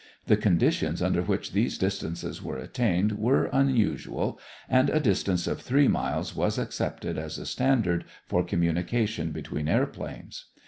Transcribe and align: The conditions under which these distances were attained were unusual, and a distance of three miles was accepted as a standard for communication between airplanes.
The 0.25 0.35
conditions 0.35 0.99
under 0.99 1.21
which 1.21 1.51
these 1.51 1.77
distances 1.77 2.41
were 2.41 2.57
attained 2.57 3.19
were 3.19 3.45
unusual, 3.53 4.39
and 4.67 4.89
a 4.89 4.99
distance 4.99 5.45
of 5.45 5.61
three 5.61 5.87
miles 5.87 6.35
was 6.35 6.57
accepted 6.57 7.19
as 7.19 7.37
a 7.37 7.45
standard 7.45 8.05
for 8.25 8.43
communication 8.43 9.31
between 9.31 9.67
airplanes. 9.69 10.45